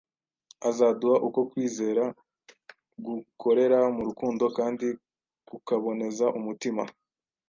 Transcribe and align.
azaduha 0.69 1.15
uko 1.27 1.39
kwizera 1.51 2.03
gukorera 3.05 3.79
mu 3.95 4.01
rukundo 4.07 4.43
kandi 4.57 4.87
kukaboneza 5.47 6.25
umutima. 6.39 6.83